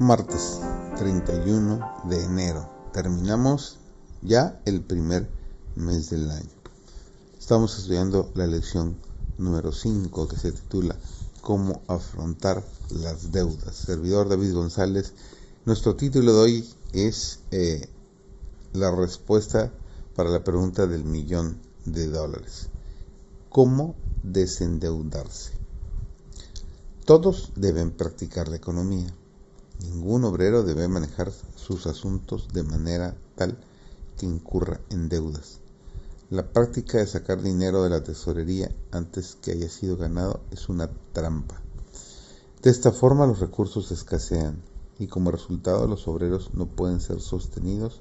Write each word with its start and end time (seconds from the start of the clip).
Martes 0.00 0.60
31 0.96 2.04
de 2.04 2.22
enero. 2.22 2.70
Terminamos 2.92 3.78
ya 4.22 4.60
el 4.64 4.80
primer 4.80 5.28
mes 5.74 6.10
del 6.10 6.30
año. 6.30 6.48
Estamos 7.36 7.76
estudiando 7.76 8.30
la 8.36 8.46
lección 8.46 8.96
número 9.38 9.72
5 9.72 10.28
que 10.28 10.36
se 10.36 10.52
titula 10.52 10.96
Cómo 11.40 11.82
afrontar 11.88 12.62
las 12.90 13.32
deudas. 13.32 13.74
Servidor 13.74 14.28
David 14.28 14.54
González. 14.54 15.14
Nuestro 15.64 15.96
título 15.96 16.32
de 16.32 16.38
hoy 16.38 16.70
es 16.92 17.40
eh, 17.50 17.88
la 18.74 18.94
respuesta 18.94 19.72
para 20.14 20.30
la 20.30 20.44
pregunta 20.44 20.86
del 20.86 21.02
millón 21.02 21.58
de 21.86 22.06
dólares. 22.06 22.68
¿Cómo 23.48 23.96
desendeudarse? 24.22 25.50
Todos 27.04 27.50
deben 27.56 27.90
practicar 27.90 28.46
la 28.46 28.56
economía 28.56 29.12
obrero 30.38 30.62
debe 30.62 30.86
manejar 30.86 31.32
sus 31.56 31.88
asuntos 31.88 32.46
de 32.52 32.62
manera 32.62 33.16
tal 33.34 33.58
que 34.16 34.24
incurra 34.24 34.80
en 34.88 35.08
deudas. 35.08 35.58
La 36.30 36.46
práctica 36.52 36.98
de 36.98 37.08
sacar 37.08 37.42
dinero 37.42 37.82
de 37.82 37.90
la 37.90 38.04
tesorería 38.04 38.70
antes 38.92 39.36
que 39.42 39.50
haya 39.50 39.68
sido 39.68 39.96
ganado 39.96 40.38
es 40.52 40.68
una 40.68 40.88
trampa. 41.12 41.60
De 42.62 42.70
esta 42.70 42.92
forma 42.92 43.26
los 43.26 43.40
recursos 43.40 43.90
escasean 43.90 44.62
y 45.00 45.08
como 45.08 45.32
resultado 45.32 45.88
los 45.88 46.06
obreros 46.06 46.54
no 46.54 46.66
pueden 46.66 47.00
ser 47.00 47.20
sostenidos 47.20 48.00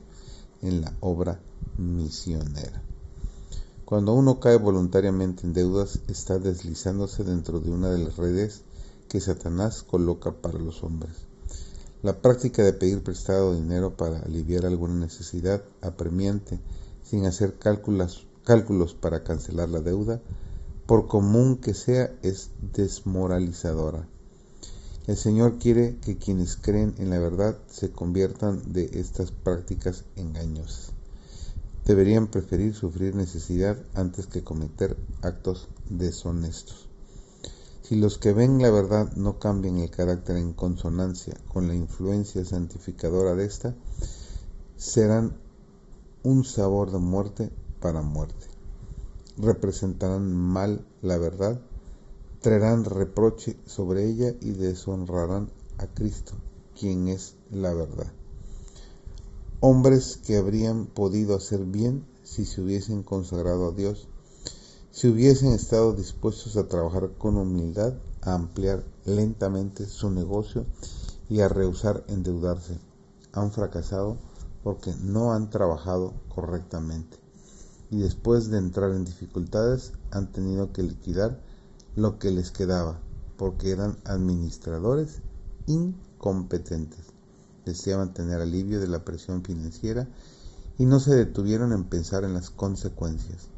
en 0.61 0.81
la 0.81 0.93
obra 0.99 1.39
misionera. 1.79 2.83
Cuando 3.83 4.13
uno 4.13 4.39
cae 4.39 4.57
voluntariamente 4.57 5.47
en 5.47 5.53
deudas, 5.53 6.01
está 6.07 6.37
deslizándose 6.37 7.23
dentro 7.23 7.61
de 7.61 7.71
una 7.71 7.89
de 7.89 7.97
las 7.97 8.17
redes 8.17 8.61
que 9.09 9.21
Satanás 9.21 9.81
coloca 9.81 10.33
para 10.33 10.59
los 10.59 10.83
hombres. 10.83 11.27
La 12.03 12.21
práctica 12.21 12.63
de 12.63 12.73
pedir 12.73 13.01
prestado 13.01 13.55
dinero 13.55 13.97
para 13.97 14.19
aliviar 14.19 14.67
alguna 14.67 14.93
necesidad 14.93 15.63
apremiante 15.81 16.59
sin 17.03 17.25
hacer 17.25 17.57
cálculos, 17.57 18.27
cálculos 18.43 18.93
para 18.93 19.23
cancelar 19.23 19.69
la 19.69 19.81
deuda, 19.81 20.21
por 20.85 21.07
común 21.07 21.57
que 21.57 21.73
sea, 21.73 22.13
es 22.21 22.51
desmoralizadora. 22.73 24.07
El 25.07 25.17
Señor 25.17 25.57
quiere 25.57 25.97
que 25.97 26.17
quienes 26.17 26.55
creen 26.55 26.93
en 26.99 27.09
la 27.09 27.17
verdad 27.17 27.57
se 27.67 27.91
conviertan 27.91 28.73
de 28.73 28.89
estas 28.93 29.31
prácticas 29.31 30.03
engañosas. 30.15 30.91
Deberían 31.85 32.27
preferir 32.27 32.75
sufrir 32.75 33.15
necesidad 33.15 33.77
antes 33.95 34.27
que 34.27 34.43
cometer 34.43 34.97
actos 35.21 35.67
deshonestos. 35.89 36.86
Si 37.87 37.95
los 37.95 38.17
que 38.17 38.33
ven 38.33 38.61
la 38.61 38.69
verdad 38.69 39.13
no 39.15 39.39
cambian 39.39 39.77
el 39.77 39.89
carácter 39.89 40.35
en 40.35 40.51
consonancia 40.51 41.37
con 41.47 41.69
la 41.69 41.73
influencia 41.73 42.43
santificadora 42.43 43.33
de 43.33 43.45
ésta, 43.45 43.75
serán 44.75 45.37
un 46.21 46.43
sabor 46.43 46.91
de 46.91 46.97
muerte 46.97 47.49
para 47.79 48.01
muerte. 48.01 48.45
Representarán 49.37 50.33
mal 50.33 50.85
la 51.01 51.17
verdad, 51.17 51.61
traerán 52.41 52.83
reproche 52.83 53.55
sobre 53.65 54.03
ella 54.03 54.35
y 54.41 54.51
deshonrarán 54.51 55.49
a 55.77 55.87
Cristo, 55.87 56.33
quien 56.77 57.07
es 57.07 57.35
la 57.51 57.73
verdad. 57.73 58.11
Hombres 59.61 60.17
que 60.17 60.35
habrían 60.35 60.87
podido 60.87 61.37
hacer 61.37 61.63
bien 61.63 62.05
si 62.23 62.43
se 62.43 62.59
hubiesen 62.59 63.03
consagrado 63.03 63.69
a 63.69 63.71
Dios 63.71 64.09
si 64.97 65.07
hubiesen 65.07 65.51
estado 65.51 65.93
dispuestos 65.93 66.57
a 66.57 66.67
trabajar 66.67 67.11
con 67.19 67.37
humildad, 67.37 67.93
a 68.23 68.33
ampliar 68.33 68.83
lentamente 69.05 69.85
su 69.85 70.09
negocio 70.09 70.65
y 71.29 71.41
a 71.41 71.47
rehusar 71.47 72.03
endeudarse, 72.07 72.79
han 73.31 73.51
fracasado 73.51 74.17
porque 74.63 74.95
no 75.03 75.33
han 75.33 75.51
trabajado 75.51 76.15
correctamente 76.29 77.19
y 77.91 77.99
después 77.99 78.49
de 78.49 78.57
entrar 78.57 78.89
en 78.89 79.05
dificultades 79.05 79.91
han 80.09 80.31
tenido 80.31 80.73
que 80.73 80.81
liquidar 80.81 81.39
lo 81.95 82.17
que 82.17 82.31
les 82.31 82.49
quedaba 82.49 82.99
porque 83.37 83.69
eran 83.69 83.99
administradores 84.03 85.21
incompetentes. 85.67 87.05
Deseaban 87.65 88.15
tener 88.15 88.41
alivio 88.41 88.79
de 88.79 88.87
la 88.87 89.05
presión 89.05 89.43
financiera 89.43 90.07
y 90.79 90.85
no 90.85 90.99
se 90.99 91.13
detuvieron 91.13 91.71
en 91.71 91.83
pensar 91.83 92.23
en 92.23 92.33
las 92.33 92.49
consecuencias. 92.49 93.49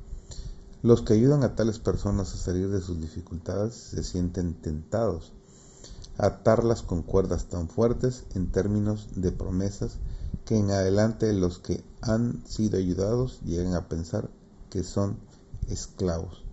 Los 0.81 1.01
que 1.01 1.11
ayudan 1.11 1.43
a 1.43 1.55
tales 1.55 1.77
personas 1.77 2.33
a 2.33 2.37
salir 2.37 2.69
de 2.69 2.79
sus 2.79 3.01
dificultades 3.01 3.73
se 3.73 4.01
sienten 4.01 4.53
tentados 4.53 5.33
a 6.17 6.27
atarlas 6.27 6.83
con 6.83 7.01
cuerdas 7.01 7.49
tan 7.49 7.67
fuertes 7.67 8.23
en 8.33 8.49
términos 8.49 9.09
de 9.15 9.33
promesas 9.33 9.97
que 10.45 10.57
en 10.57 10.71
adelante 10.71 11.33
los 11.33 11.59
que 11.59 11.83
han 11.99 12.41
sido 12.47 12.77
ayudados 12.77 13.41
llegan 13.41 13.73
a 13.73 13.89
pensar 13.89 14.29
que 14.69 14.83
son 14.85 15.17
esclavos. 15.67 16.45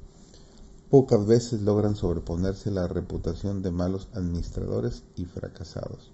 Pocas 0.90 1.24
veces 1.24 1.62
logran 1.62 1.94
sobreponerse 1.94 2.72
la 2.72 2.88
reputación 2.88 3.62
de 3.62 3.70
malos 3.70 4.08
administradores 4.12 5.04
y 5.14 5.26
fracasados. 5.26 6.10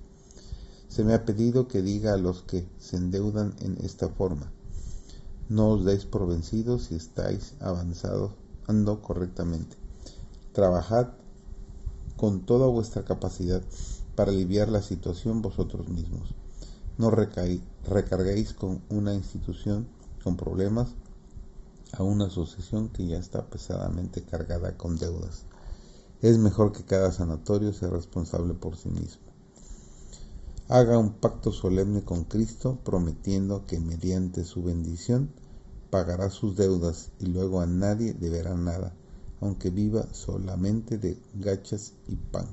Se 0.88 1.02
me 1.02 1.14
ha 1.14 1.24
pedido 1.24 1.66
que 1.66 1.80
diga 1.80 2.12
a 2.12 2.18
los 2.18 2.42
que 2.42 2.68
se 2.78 2.98
endeudan 2.98 3.54
en 3.60 3.78
esta 3.82 4.10
forma, 4.10 4.52
no 5.52 5.68
os 5.72 5.84
deis 5.84 6.06
por 6.06 6.26
vencidos 6.26 6.84
si 6.84 6.94
estáis 6.94 7.54
avanzando 7.60 9.02
correctamente. 9.02 9.76
Trabajad 10.52 11.08
con 12.16 12.46
toda 12.46 12.66
vuestra 12.68 13.04
capacidad 13.04 13.62
para 14.16 14.30
aliviar 14.30 14.70
la 14.70 14.80
situación 14.80 15.42
vosotros 15.42 15.90
mismos. 15.90 16.34
No 16.96 17.10
recarguéis 17.10 18.54
con 18.54 18.80
una 18.88 19.12
institución 19.12 19.86
con 20.24 20.38
problemas 20.38 20.88
a 21.92 22.02
una 22.02 22.28
asociación 22.28 22.88
que 22.88 23.06
ya 23.06 23.18
está 23.18 23.44
pesadamente 23.44 24.22
cargada 24.22 24.78
con 24.78 24.96
deudas. 24.96 25.44
Es 26.22 26.38
mejor 26.38 26.72
que 26.72 26.84
cada 26.84 27.12
sanatorio 27.12 27.74
sea 27.74 27.90
responsable 27.90 28.54
por 28.54 28.78
sí 28.78 28.88
mismo. 28.88 29.20
Haga 30.68 30.96
un 30.96 31.12
pacto 31.12 31.52
solemne 31.52 32.02
con 32.04 32.24
Cristo 32.24 32.78
prometiendo 32.82 33.66
que 33.66 33.80
mediante 33.80 34.44
su 34.44 34.62
bendición 34.62 35.30
pagará 35.92 36.30
sus 36.30 36.56
deudas 36.56 37.10
y 37.20 37.26
luego 37.26 37.60
a 37.60 37.66
nadie 37.66 38.14
deberá 38.14 38.54
nada, 38.54 38.94
aunque 39.42 39.68
viva 39.68 40.08
solamente 40.12 40.96
de 40.96 41.18
gachas 41.34 41.92
y 42.08 42.16
pan. 42.16 42.46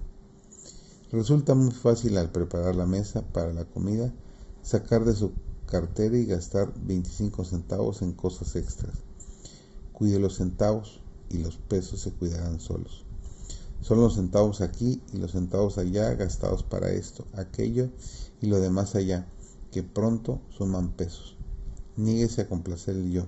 Resulta 1.10 1.56
muy 1.56 1.72
fácil 1.72 2.18
al 2.18 2.34
preparar 2.34 2.76
la 2.76 2.86
mesa 2.86 3.22
para 3.22 3.54
la 3.54 3.64
comida 3.64 4.14
sacar 4.62 5.06
de 5.06 5.16
su 5.16 5.32
cartera 5.68 6.18
y 6.18 6.26
gastar 6.26 6.74
25 6.84 7.46
centavos 7.46 8.02
en 8.02 8.12
cosas 8.12 8.58
extras. 8.58 8.96
Cuide 9.94 10.20
los 10.20 10.36
centavos 10.36 11.00
y 11.30 11.38
los 11.38 11.56
pesos 11.56 12.02
se 12.02 12.12
cuidarán 12.12 12.60
solos. 12.60 13.06
Son 13.80 14.02
los 14.02 14.16
centavos 14.16 14.60
aquí 14.60 15.02
y 15.14 15.18
los 15.18 15.32
centavos 15.32 15.78
allá 15.78 16.14
gastados 16.16 16.64
para 16.64 16.92
esto, 16.92 17.26
aquello 17.38 17.88
y 18.42 18.48
lo 18.48 18.60
demás 18.60 18.96
allá, 18.96 19.30
que 19.72 19.82
pronto 19.82 20.42
suman 20.50 20.92
pesos. 20.92 21.39
Níguese 22.00 22.44
a 22.44 22.48
complacer 22.48 22.96
el 22.96 23.12
yo, 23.12 23.26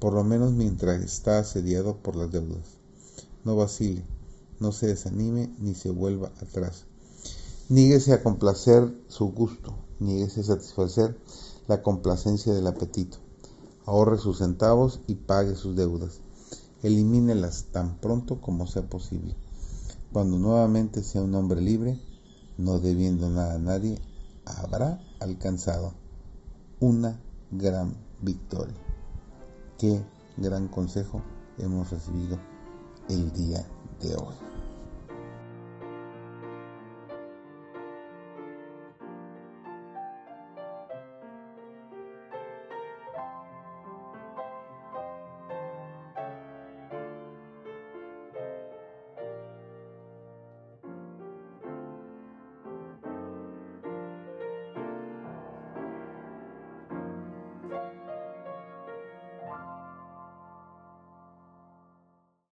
por 0.00 0.12
lo 0.12 0.24
menos 0.24 0.52
mientras 0.52 1.00
está 1.04 1.38
asediado 1.38 1.98
por 1.98 2.16
las 2.16 2.32
deudas. 2.32 2.78
No 3.44 3.54
vacile, 3.54 4.02
no 4.58 4.72
se 4.72 4.88
desanime 4.88 5.54
ni 5.60 5.76
se 5.76 5.90
vuelva 5.90 6.32
atrás. 6.42 6.86
Níguese 7.68 8.12
a 8.12 8.24
complacer 8.24 8.92
su 9.06 9.26
gusto, 9.30 9.72
níguese 10.00 10.40
a 10.40 10.42
satisfacer 10.42 11.16
la 11.68 11.80
complacencia 11.84 12.52
del 12.52 12.66
apetito. 12.66 13.18
Ahorre 13.86 14.18
sus 14.18 14.38
centavos 14.38 14.98
y 15.06 15.14
pague 15.14 15.54
sus 15.54 15.76
deudas. 15.76 16.18
Elimínelas 16.82 17.66
tan 17.70 18.00
pronto 18.00 18.40
como 18.40 18.66
sea 18.66 18.82
posible. 18.82 19.36
Cuando 20.12 20.40
nuevamente 20.40 21.04
sea 21.04 21.22
un 21.22 21.36
hombre 21.36 21.60
libre, 21.60 22.00
no 22.58 22.80
debiendo 22.80 23.30
nada 23.30 23.54
a 23.54 23.60
nadie, 23.60 24.00
habrá 24.44 25.00
alcanzado 25.20 25.94
una 26.80 27.20
gran 27.52 27.94
victoria. 28.20 28.74
Qué 29.78 30.00
gran 30.36 30.68
consejo 30.68 31.22
hemos 31.58 31.90
recibido 31.90 32.38
el 33.08 33.32
día 33.32 33.64
de 34.00 34.14
hoy. 34.14 34.51